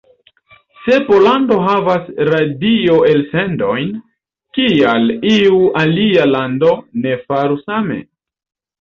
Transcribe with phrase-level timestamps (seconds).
[0.85, 3.93] Se Pollando havas radio-elsendojn,
[4.59, 6.77] kial iu alia lando
[7.07, 8.05] ne faru same?